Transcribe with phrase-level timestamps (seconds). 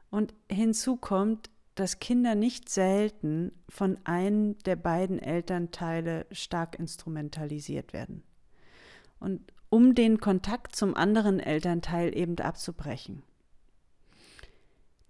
[0.10, 8.24] Und hinzu kommt, dass Kinder nicht selten von einem der beiden Elternteile stark instrumentalisiert werden.
[9.20, 13.24] Und um den Kontakt zum anderen Elternteil eben abzubrechen.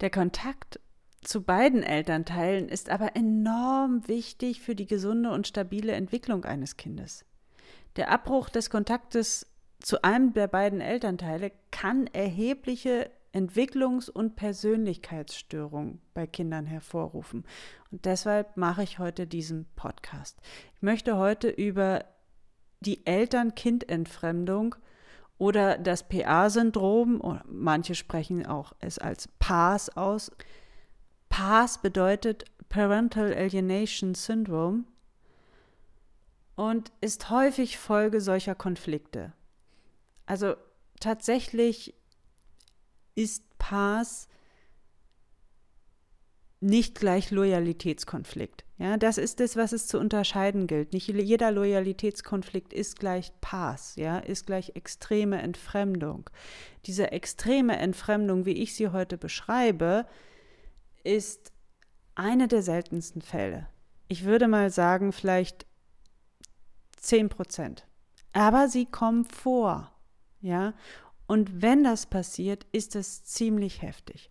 [0.02, 0.80] Der Kontakt
[1.22, 7.26] zu beiden Elternteilen ist aber enorm wichtig für die gesunde und stabile Entwicklung eines Kindes.
[7.96, 9.48] Der Abbruch des Kontaktes
[9.80, 17.46] zu einem der beiden Elternteile kann erhebliche Entwicklungs- und Persönlichkeitsstörungen bei Kindern hervorrufen.
[17.92, 20.38] Und deshalb mache ich heute diesen Podcast.
[20.76, 22.06] Ich möchte heute über
[22.82, 24.76] die Eltern-Kind-Entfremdung
[25.38, 30.32] oder das PA-Syndrom, manche sprechen auch es als PAS aus,
[31.32, 34.84] PAS bedeutet Parental Alienation Syndrome
[36.56, 39.32] und ist häufig Folge solcher Konflikte.
[40.26, 40.56] Also
[41.00, 41.96] tatsächlich
[43.16, 44.28] ist PAS
[46.60, 48.66] nicht gleich Loyalitätskonflikt.
[48.78, 50.92] Ja, das ist es, was es zu unterscheiden gilt.
[50.92, 56.30] Nicht jeder Loyalitätskonflikt ist gleich Pass, ja, ist gleich extreme Entfremdung.
[56.86, 60.06] Diese extreme Entfremdung, wie ich sie heute beschreibe,
[61.04, 61.52] ist
[62.16, 63.68] eine der seltensten Fälle.
[64.08, 65.66] Ich würde mal sagen, vielleicht
[66.98, 67.88] 10 Prozent.
[68.34, 69.92] Aber sie kommen vor.
[70.42, 70.74] Ja?
[71.28, 74.30] Und wenn das passiert, ist es ziemlich heftig.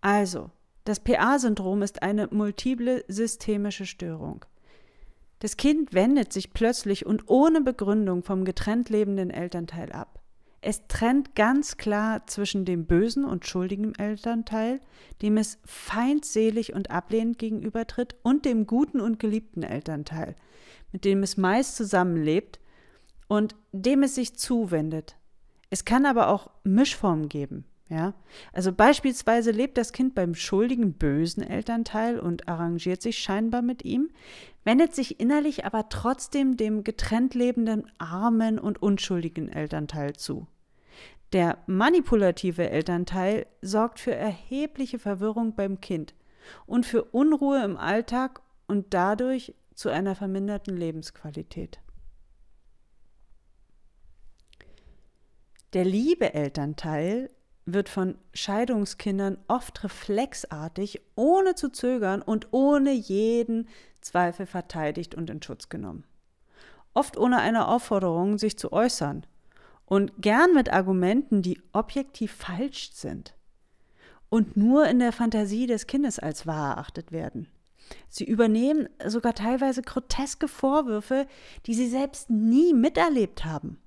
[0.00, 0.50] Also,
[0.84, 4.44] das PA-Syndrom ist eine multiple systemische Störung.
[5.40, 10.20] Das Kind wendet sich plötzlich und ohne Begründung vom getrennt lebenden Elternteil ab.
[10.60, 14.80] Es trennt ganz klar zwischen dem bösen und schuldigen Elternteil,
[15.22, 20.34] dem es feindselig und ablehnend gegenübertritt, und dem guten und geliebten Elternteil,
[20.92, 22.58] mit dem es meist zusammenlebt
[23.28, 25.16] und dem es sich zuwendet.
[25.70, 27.64] Es kann aber auch Mischformen geben.
[27.88, 28.14] Ja?
[28.52, 34.10] Also beispielsweise lebt das Kind beim schuldigen, bösen Elternteil und arrangiert sich scheinbar mit ihm,
[34.66, 40.48] wendet sich innerlich aber trotzdem dem getrennt lebenden, armen und unschuldigen Elternteil zu.
[41.32, 46.14] Der manipulative Elternteil sorgt für erhebliche Verwirrung beim Kind
[46.66, 51.78] und für Unruhe im Alltag und dadurch zu einer verminderten Lebensqualität.
[55.74, 57.30] Der liebe Elternteil
[57.66, 63.68] wird von Scheidungskindern oft reflexartig, ohne zu zögern und ohne jeden
[64.00, 66.04] Zweifel verteidigt und in Schutz genommen.
[66.94, 69.26] Oft ohne eine Aufforderung, sich zu äußern
[69.84, 73.34] und gern mit Argumenten, die objektiv falsch sind
[74.28, 77.48] und nur in der Fantasie des Kindes als wahr erachtet werden.
[78.08, 81.26] Sie übernehmen sogar teilweise groteske Vorwürfe,
[81.66, 83.78] die sie selbst nie miterlebt haben.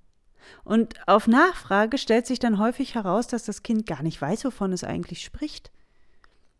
[0.64, 4.74] Und auf Nachfrage stellt sich dann häufig heraus, dass das Kind gar nicht weiß, wovon
[4.74, 5.72] es eigentlich spricht.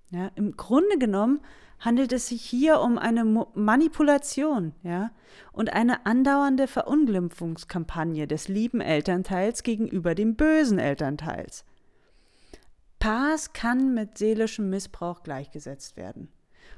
[0.10, 1.40] Ja, Im Grunde genommen
[1.80, 3.24] handelt es sich hier um eine
[3.54, 5.12] Manipulation ja,
[5.52, 11.64] und eine andauernde Verunglimpfungskampagne des lieben Elternteils gegenüber dem bösen Elternteils.
[13.00, 16.30] Paas kann mit seelischem Missbrauch gleichgesetzt werden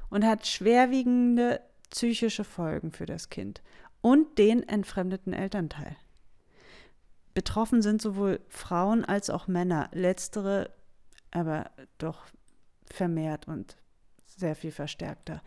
[0.09, 3.61] und hat schwerwiegende psychische Folgen für das Kind.
[4.01, 5.95] und den entfremdeten Elternteil.
[7.41, 10.69] Betroffen sind sowohl Frauen als auch Männer, letztere
[11.31, 12.27] aber doch
[12.85, 13.77] vermehrt und
[14.27, 15.41] sehr viel verstärkter.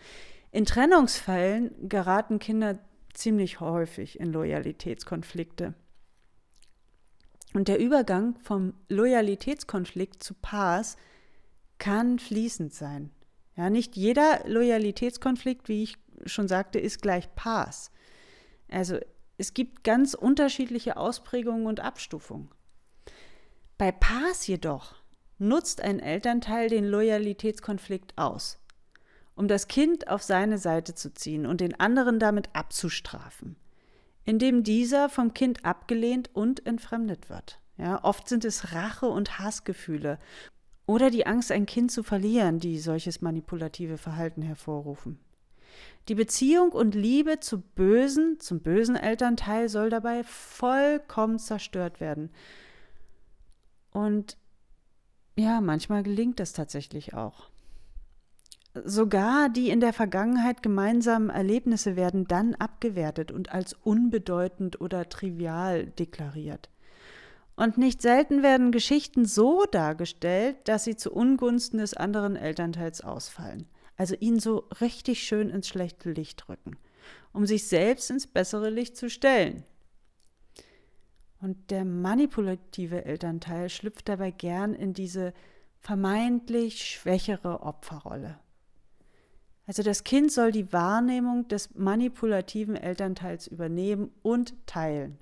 [0.51, 2.81] In Trennungsfällen geraten Kinder
[3.13, 5.75] ziemlich häufig in Loyalitätskonflikte.
[7.53, 10.97] Und der Übergang vom Loyalitätskonflikt zu Paars
[11.79, 13.13] kann fließend sein.
[13.55, 15.97] Ja, nicht jeder Loyalitätskonflikt, wie ich
[16.27, 17.93] schon sagte, ist gleich Paars.
[18.69, 18.99] Also
[19.37, 22.51] es gibt ganz unterschiedliche Ausprägungen und Abstufungen.
[23.79, 24.95] Bei Paars jedoch
[25.39, 28.59] nutzt ein Elternteil den Loyalitätskonflikt aus,
[29.35, 33.57] um das Kind auf seine Seite zu ziehen und den anderen damit abzustrafen,
[34.25, 37.61] indem dieser vom Kind abgelehnt und entfremdet wird.
[37.77, 40.21] Ja, oft sind es Rache- und Hassgefühle
[40.87, 45.19] oder die Angst, ein Kind zu verlieren, die solches manipulative Verhalten hervorrufen.
[46.09, 52.31] Die Beziehung und Liebe zu bösen, zum bösen Elternteil soll dabei vollkommen zerstört werden.
[53.91, 54.37] Und
[55.37, 57.49] ja, manchmal gelingt das tatsächlich auch.
[58.85, 65.87] Sogar die in der Vergangenheit gemeinsamen Erlebnisse werden dann abgewertet und als unbedeutend oder trivial
[65.87, 66.71] deklariert.
[67.57, 73.69] Und nicht selten werden Geschichten so dargestellt, dass sie zu Ungunsten des anderen Elternteils ausfallen.
[73.97, 76.77] Also ihn so richtig schön ins schlechte Licht rücken,
[77.33, 79.65] um sich selbst ins bessere Licht zu stellen.
[81.41, 85.35] Und der manipulative Elternteil schlüpft dabei gern in diese
[85.79, 88.39] vermeintlich schwächere Opferrolle.
[89.67, 95.19] Also das Kind soll die Wahrnehmung des manipulativen Elternteils übernehmen und teilen.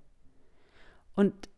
[1.15, 1.49] Und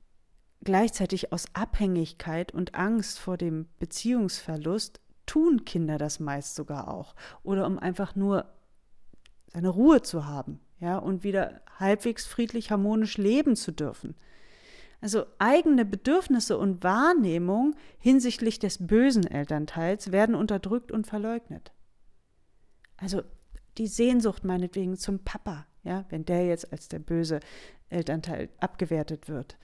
[0.63, 7.15] gleichzeitig aus Abhängigkeit und Angst vor dem Beziehungsverlust tun Kinder das meist sogar auch.
[7.43, 8.47] Oder um einfach nur
[9.53, 14.15] seine Ruhe zu haben, ja, und wieder halbwegs friedlich harmonisch leben zu dürfen.
[15.01, 21.73] Also eigene Bedürfnisse und Wahrnehmung hinsichtlich des bösen Elternteils werden unterdrückt und verleugnet.
[22.97, 23.23] Also
[23.77, 27.41] die Sehnsucht meinetwegen zum Papa, ja, wenn der jetzt als der böse
[27.91, 29.59] Elternteil abgewertet wird.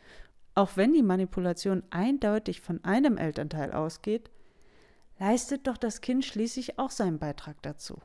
[0.54, 4.30] Auch wenn die Manipulation eindeutig von einem Elternteil ausgeht,
[5.20, 8.00] leistet doch das Kind schließlich auch seinen Beitrag dazu.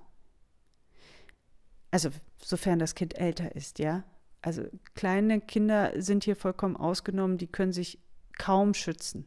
[1.89, 2.09] Also
[2.43, 4.03] sofern das Kind älter ist, ja.
[4.41, 4.63] Also
[4.93, 7.99] kleine Kinder sind hier vollkommen ausgenommen, die können sich
[8.37, 9.25] kaum schützen.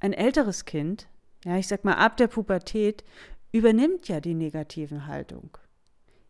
[0.00, 1.06] Ein älteres Kind,
[1.44, 3.04] ja, ich sag mal ab der Pubertät,
[3.52, 5.58] übernimmt ja die negativen Haltung.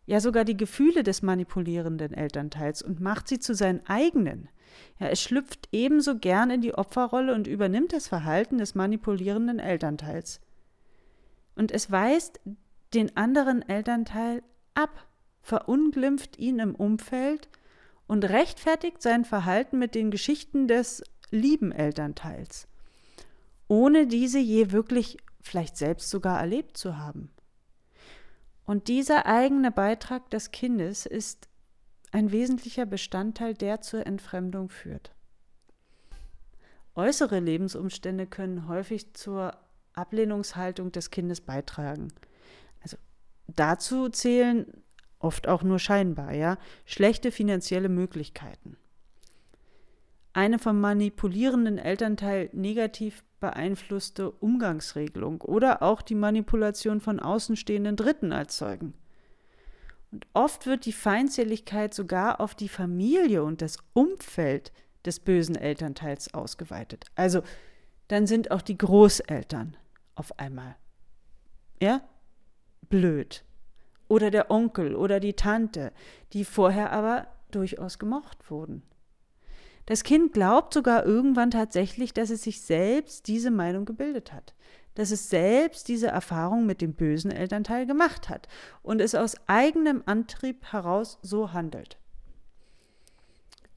[0.05, 4.49] Ja, sogar die Gefühle des manipulierenden Elternteils und macht sie zu seinen eigenen.
[4.99, 10.39] Ja, es schlüpft ebenso gern in die Opferrolle und übernimmt das Verhalten des manipulierenden Elternteils
[11.57, 12.39] und es weist
[12.93, 14.43] den anderen Elternteil
[14.73, 15.07] ab,
[15.41, 17.49] verunglimpft ihn im Umfeld
[18.07, 22.67] und rechtfertigt sein Verhalten mit den Geschichten des lieben Elternteils,
[23.67, 27.31] ohne diese je wirklich vielleicht selbst sogar erlebt zu haben.
[28.65, 31.47] Und dieser eigene Beitrag des Kindes ist
[32.11, 35.13] ein wesentlicher Bestandteil, der zur Entfremdung führt.
[36.95, 39.57] Äußere Lebensumstände können häufig zur
[39.97, 42.09] Ablehnungshaltung des Kindes beitragen.
[42.81, 42.97] Also
[43.47, 44.65] dazu zählen
[45.19, 48.77] oft auch nur scheinbar, ja, schlechte finanzielle Möglichkeiten.
[50.33, 58.57] Eine vom manipulierenden Elternteil negativ beeinflusste Umgangsregelung oder auch die Manipulation von außenstehenden Dritten als
[58.57, 58.93] Zeugen.
[60.11, 64.71] Und oft wird die Feindseligkeit sogar auf die Familie und das Umfeld
[65.05, 67.05] des bösen Elternteils ausgeweitet.
[67.15, 67.41] Also
[68.07, 69.75] dann sind auch die Großeltern
[70.17, 70.75] auf einmal.
[71.81, 72.01] Ja?
[72.89, 73.43] Blöd.
[74.07, 75.91] Oder der Onkel oder die Tante,
[76.33, 78.83] die vorher aber durchaus gemocht wurden.
[79.85, 84.53] Das Kind glaubt sogar irgendwann tatsächlich, dass es sich selbst diese Meinung gebildet hat,
[84.95, 88.47] dass es selbst diese Erfahrung mit dem bösen Elternteil gemacht hat
[88.81, 91.97] und es aus eigenem Antrieb heraus so handelt.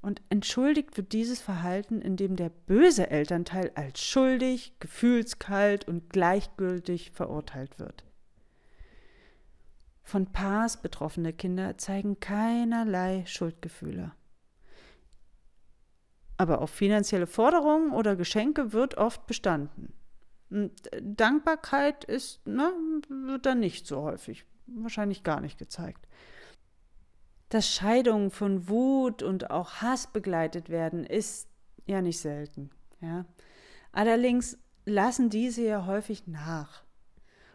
[0.03, 7.79] Und entschuldigt wird dieses Verhalten, indem der böse Elternteil als schuldig, gefühlskalt und gleichgültig verurteilt
[7.79, 8.05] wird.
[10.03, 14.13] Von Paars betroffene Kinder zeigen keinerlei Schuldgefühle.
[16.39, 19.93] Aber auf finanzielle Forderungen oder Geschenke wird oft bestanden.
[20.49, 22.73] Und Dankbarkeit ist, ne,
[23.09, 26.07] wird dann nicht so häufig, wahrscheinlich gar nicht gezeigt
[27.51, 31.49] dass Scheidungen von Wut und auch Hass begleitet werden, ist
[31.85, 32.71] ja nicht selten.
[33.01, 33.27] Ja?
[33.93, 36.85] Allerdings lassen diese ja häufig nach.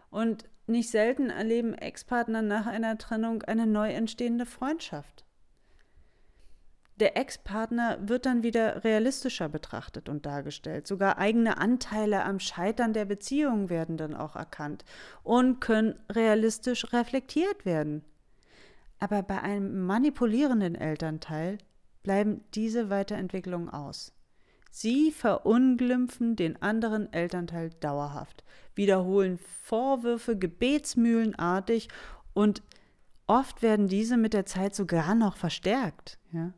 [0.10, 5.25] Und nicht selten erleben Ex-Partner nach einer Trennung eine neu entstehende Freundschaft.
[6.98, 10.88] der Ex-Partner wird dann wieder realistischer betrachtet und dargestellt.
[10.88, 14.86] Sogar eigene Anteile am Scheitern der Beziehung werden dann auch erkannt
[15.24, 18.06] und können realistisch reflektiert werden.
[19.05, 21.59] Aber bei einem manipulierenden Elternteil
[22.01, 24.13] bleiben diese Weiterentwicklungen aus.
[24.71, 28.43] Sie verunglimpfen den anderen Elternteil dauerhaft,
[28.74, 31.88] wiederholen Vorwürfe gebetsmühlenartig
[32.33, 32.63] und
[33.27, 36.17] oft werden diese mit der Zeit sogar noch verstärkt.
[36.31, 36.53] Ja?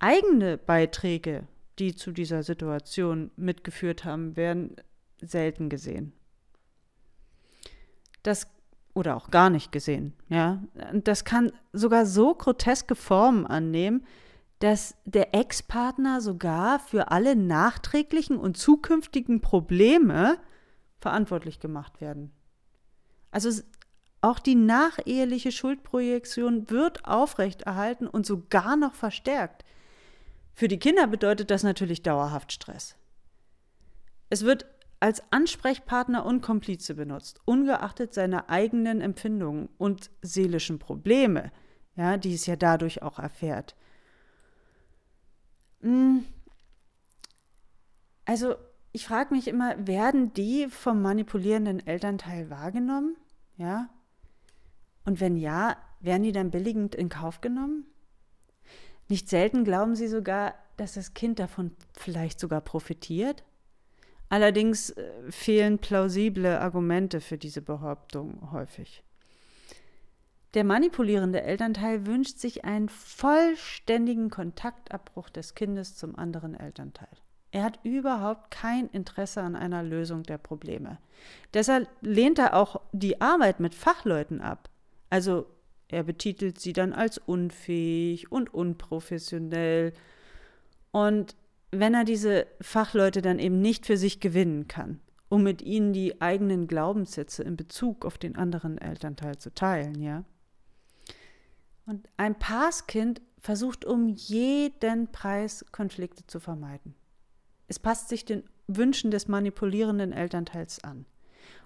[0.00, 1.48] Eigene Beiträge,
[1.78, 4.76] die zu dieser Situation mitgeführt haben, werden
[5.22, 6.12] selten gesehen.
[8.22, 8.48] Das
[8.94, 10.62] oder auch gar nicht gesehen, ja.
[10.92, 14.04] Das kann sogar so groteske Formen annehmen,
[14.58, 20.38] dass der Ex-Partner sogar für alle nachträglichen und zukünftigen Probleme
[21.00, 22.32] verantwortlich gemacht werden.
[23.32, 23.50] Also
[24.20, 29.64] auch die nacheheliche Schuldprojektion wird aufrechterhalten und sogar noch verstärkt.
[30.54, 32.94] Für die Kinder bedeutet das natürlich dauerhaft Stress.
[34.30, 34.66] Es wird
[35.02, 41.50] als Ansprechpartner und Komplize benutzt, ungeachtet seiner eigenen Empfindungen und seelischen Probleme,
[41.96, 43.74] ja, die es ja dadurch auch erfährt.
[45.80, 46.24] Hm.
[48.26, 48.54] Also,
[48.92, 53.16] ich frage mich immer, werden die vom manipulierenden Elternteil wahrgenommen?
[53.56, 53.90] Ja?
[55.04, 57.86] Und wenn ja, werden die dann billigend in Kauf genommen?
[59.08, 63.42] Nicht selten glauben sie sogar, dass das Kind davon vielleicht sogar profitiert.
[64.32, 69.04] Allerdings äh, fehlen plausible Argumente für diese Behauptung häufig.
[70.54, 77.10] Der manipulierende Elternteil wünscht sich einen vollständigen Kontaktabbruch des Kindes zum anderen Elternteil.
[77.50, 80.96] Er hat überhaupt kein Interesse an einer Lösung der Probleme.
[81.52, 84.70] Deshalb lehnt er auch die Arbeit mit Fachleuten ab.
[85.10, 85.44] Also
[85.88, 89.92] er betitelt sie dann als unfähig und unprofessionell.
[90.90, 91.36] Und
[91.72, 96.20] wenn er diese Fachleute dann eben nicht für sich gewinnen kann, um mit ihnen die
[96.20, 100.24] eigenen Glaubenssätze in Bezug auf den anderen Elternteil zu teilen, ja,
[101.86, 106.94] und ein Passkind versucht um jeden Preis Konflikte zu vermeiden.
[107.66, 111.06] Es passt sich den Wünschen des manipulierenden Elternteils an.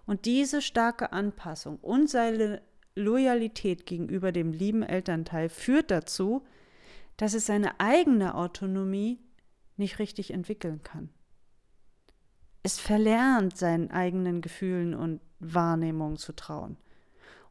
[0.06, 2.62] Und diese starke Anpassung und seine
[2.94, 6.44] Loyalität gegenüber dem lieben Elternteil führt dazu,
[7.18, 9.18] dass es seine eigene Autonomie
[9.76, 11.10] nicht richtig entwickeln kann.
[12.62, 16.76] Es verlernt, seinen eigenen Gefühlen und Wahrnehmungen zu trauen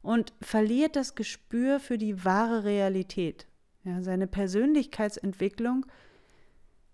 [0.01, 3.47] und verliert das Gespür für die wahre Realität.
[3.83, 5.85] Ja, seine Persönlichkeitsentwicklung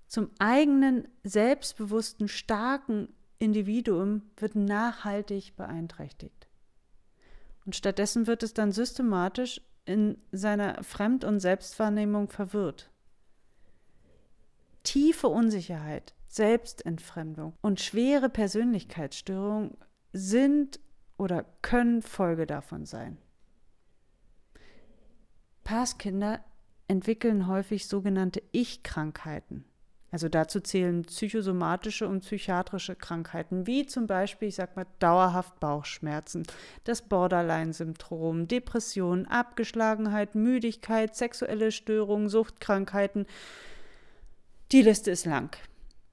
[0.08, 3.08] zum eigenen, selbstbewussten, starken
[3.40, 6.48] Individuum wird nachhaltig beeinträchtigt.
[7.66, 12.91] Und stattdessen wird es dann systematisch in seiner Fremd- und Selbstwahrnehmung verwirrt.
[14.84, 19.78] Tiefe Unsicherheit, Selbstentfremdung und schwere Persönlichkeitsstörungen
[20.14, 20.80] sind
[21.18, 23.18] oder können Folge davon sein.
[25.64, 26.44] Passkinder
[26.88, 29.66] entwickeln häufig sogenannte Ich-Krankheiten.
[30.12, 36.44] Also dazu zählen psychosomatische und psychiatrische Krankheiten, wie zum Beispiel, ich sag mal, dauerhaft Bauchschmerzen,
[36.84, 43.26] das Borderline-Syndrom, Depressionen, Abgeschlagenheit, Müdigkeit, sexuelle Störungen, Suchtkrankheiten.
[44.72, 45.58] Die Liste ist lang.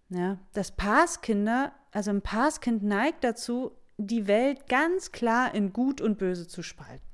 [0.08, 6.18] Ja, das Passkinder, also ein Paskind neigt dazu, die Welt ganz klar in Gut und
[6.18, 7.04] Böse zu spalten.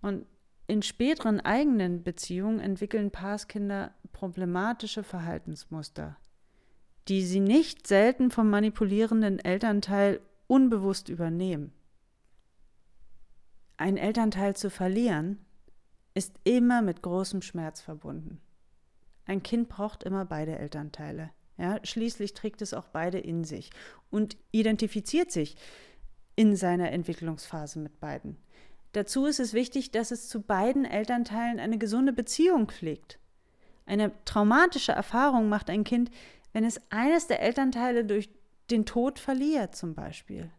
[0.00, 0.26] Und
[0.66, 6.16] in späteren eigenen Beziehungen entwickeln Paaskinder problematische Verhaltensmuster,
[7.08, 11.72] die sie nicht selten vom manipulierenden Elternteil unbewusst übernehmen.
[13.76, 15.44] Ein Elternteil zu verlieren
[16.14, 18.40] ist immer mit großem Schmerz verbunden.
[19.26, 21.30] Ein Kind braucht immer beide Elternteile.
[21.58, 23.70] Ja, schließlich trägt es auch beide in sich
[24.10, 25.56] und identifiziert sich
[26.34, 28.36] in seiner Entwicklungsphase mit beiden.
[28.92, 33.18] Dazu ist es wichtig, dass es zu beiden Elternteilen eine gesunde Beziehung pflegt.
[33.86, 36.10] Eine traumatische Erfahrung macht ein Kind,
[36.52, 38.28] wenn es eines der Elternteile durch
[38.70, 40.50] den Tod verliert, zum Beispiel.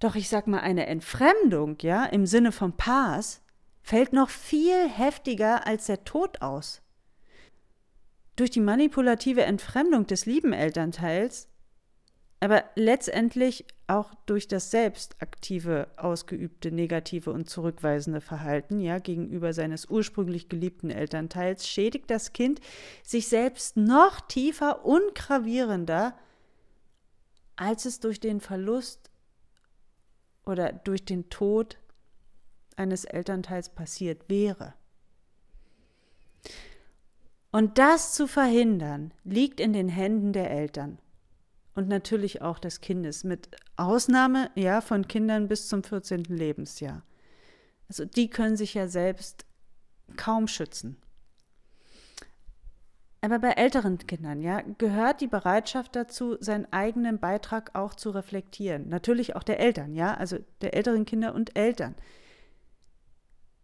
[0.00, 3.42] Doch ich sag mal, eine Entfremdung, ja, im Sinne von Paas,
[3.82, 6.82] fällt noch viel heftiger als der Tod aus.
[8.36, 11.48] Durch die manipulative Entfremdung des lieben Elternteils,
[12.40, 19.86] aber letztendlich auch durch das selbst aktive, ausgeübte, negative und zurückweisende Verhalten ja, gegenüber seines
[19.86, 22.60] ursprünglich geliebten Elternteils schädigt das Kind
[23.02, 26.18] sich selbst noch tiefer und gravierender,
[27.56, 29.10] als es durch den Verlust
[30.44, 31.78] oder durch den Tod
[32.76, 34.74] eines Elternteils passiert wäre.
[37.54, 40.98] Und das zu verhindern, liegt in den Händen der Eltern
[41.76, 46.24] und natürlich auch des Kindes, mit Ausnahme ja von Kindern bis zum 14.
[46.24, 47.04] Lebensjahr.
[47.88, 49.46] Also die können sich ja selbst
[50.16, 50.96] kaum schützen.
[53.20, 58.88] Aber bei älteren Kindern, ja, gehört die Bereitschaft dazu, seinen eigenen Beitrag auch zu reflektieren.
[58.88, 61.94] Natürlich auch der Eltern, ja, also der älteren Kinder und Eltern.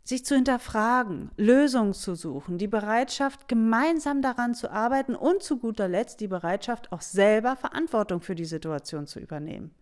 [0.03, 5.89] Sich zu hinterfragen, Lösungen zu suchen, die Bereitschaft, gemeinsam daran zu arbeiten und zu guter
[5.89, 9.75] Letzt die Bereitschaft, auch selber Verantwortung für die Situation zu übernehmen.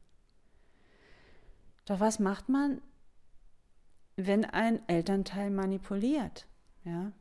[1.86, 2.82] Doch was macht man,
[4.16, 6.46] wenn ein Elternteil manipuliert?
[6.84, 7.12] Ja?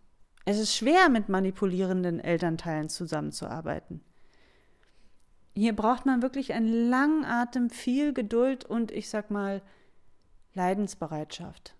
[0.44, 4.01] Es ist schwer, mit manipulierenden Elternteilen zusammenzuarbeiten.
[5.56, 9.62] Hier braucht man wirklich einen langen Atem, viel Geduld und ich sag mal
[10.54, 11.76] Leidensbereitschaft.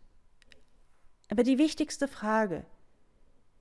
[1.30, 2.66] Aber die wichtigste Frage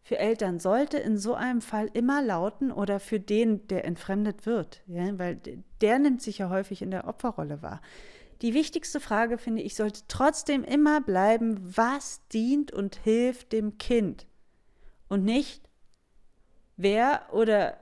[0.02, 4.82] für Eltern sollte in so einem Fall immer lauten oder für den, der entfremdet wird,
[4.86, 5.40] ja, weil
[5.80, 7.80] der nimmt sich ja häufig in der Opferrolle wahr.
[8.42, 14.26] Die wichtigste Frage, finde ich, sollte trotzdem immer bleiben, was dient und hilft dem Kind?
[15.08, 15.68] und nicht,
[16.76, 17.76] wer oder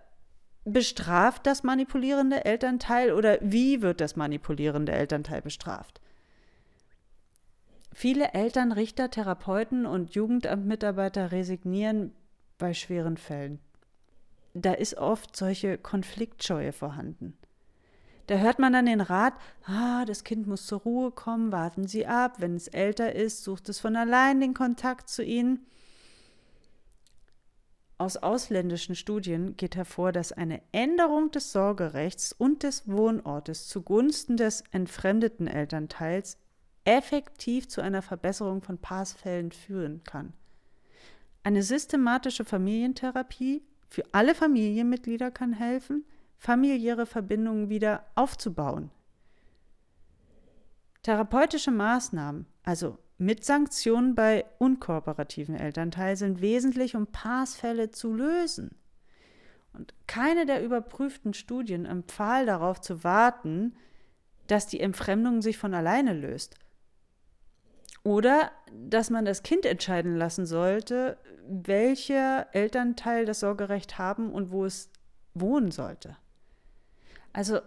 [0.65, 6.01] bestraft das manipulierende Elternteil oder wie wird das manipulierende Elternteil bestraft.
[7.95, 12.13] Viele Eltern, Richter, Therapeuten und Jugendamtmitarbeiter resignieren
[12.59, 13.61] bei schweren Fällen.
[14.53, 17.39] Da ist oft solche Konfliktscheue vorhanden.
[18.27, 19.35] Da hört man dann den Rat,
[19.67, 23.69] ah, das Kind muss zur Ruhe kommen, warten Sie ab, wenn es älter ist, sucht
[23.69, 25.65] es von allein den Kontakt zu Ihnen.
[27.97, 34.65] Aus ausländischen Studien geht hervor, dass eine Änderung des Sorgerechts und des Wohnortes zugunsten des
[34.73, 36.39] entfremdeten Elternteils
[36.85, 40.33] effektiv zu einer Verbesserung von Passfällen führen kann.
[41.43, 46.05] Eine systematische Familientherapie für alle Familienmitglieder kann helfen,
[46.39, 48.91] familiäre Verbindungen wieder aufzubauen.
[51.03, 58.75] Therapeutische Maßnahmen, also mit Sanktionen bei unkooperativen Elternteilen sind wesentlich, um Passfälle zu lösen.
[59.73, 63.77] Und keine der überprüften Studien empfahl darauf zu warten,
[64.47, 66.57] dass die Entfremdung sich von alleine löst.
[68.05, 71.17] Oder dass man das Kind entscheiden lassen sollte,
[71.49, 74.91] welcher Elternteil das Sorgerecht haben und wo es
[75.33, 76.17] wohnen sollte.
[77.33, 77.61] Also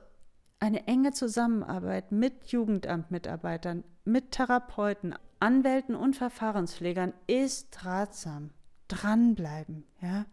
[0.59, 8.51] eine enge Zusammenarbeit mit Jugendamtmitarbeitern, mit Therapeuten, Anwälten und Verfahrenspflegern ist ratsam.
[8.87, 10.25] Dranbleiben, ja.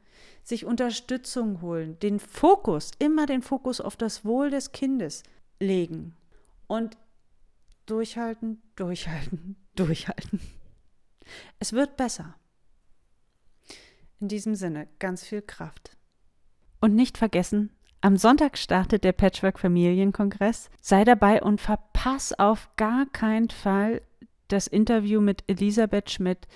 [0.44, 5.24] Sich Unterstützung holen, den Fokus, immer den Fokus auf das Wohl des Kindes
[5.58, 6.14] legen
[6.66, 6.96] und
[7.86, 10.40] durchhalten, durchhalten, durchhalten.
[11.58, 12.36] Es wird besser.
[14.20, 15.96] In diesem Sinne ganz viel Kraft.
[16.80, 20.70] Und nicht vergessen, am Sonntag startet der Patchwork Familienkongress.
[20.80, 24.02] Sei dabei und verpass auf gar keinen Fall
[24.48, 26.46] das Interview mit Elisabeth Schmidt,